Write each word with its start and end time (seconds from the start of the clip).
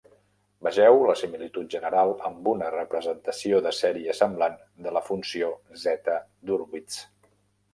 Vegeu 0.67 0.95
la 1.09 1.15
similitud 1.19 1.67
general 1.73 2.13
amb 2.29 2.49
una 2.53 2.71
representació 2.75 3.59
de 3.67 3.75
sèrie 3.81 4.17
semblant 4.21 4.57
de 4.87 4.95
la 4.97 5.05
funció 5.11 5.53
zeta 5.85 6.17
d'Hurwitz. 6.49 6.99